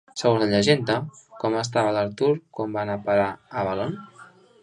Segons 0.19 0.41
la 0.43 0.47
llegenda, 0.51 0.95
com 1.43 1.57
estava 1.59 1.91
l'Artur 1.97 2.31
quan 2.59 2.73
va 2.77 2.83
anar 2.85 2.97
a 3.01 3.05
parar 3.11 3.27
a 3.35 3.55
Avalon? 3.65 3.95